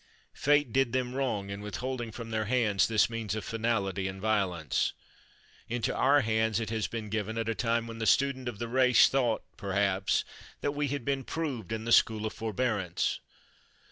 [0.33, 4.93] Fate did them wrong in withholding from their hands this means of finality and violence.
[5.69, 8.67] Into our hands it has been given at a time when the student of the
[8.67, 10.25] race thought, perhaps,
[10.61, 13.19] that we had been proved in the school of forbearance.